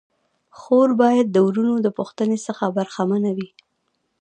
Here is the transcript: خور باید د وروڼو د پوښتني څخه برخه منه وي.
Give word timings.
خور 0.59 0.89
باید 1.01 1.27
د 1.31 1.37
وروڼو 1.47 1.75
د 1.81 1.87
پوښتني 1.97 2.37
څخه 2.47 2.65
برخه 2.77 3.01
منه 3.11 3.31
وي. 3.37 3.49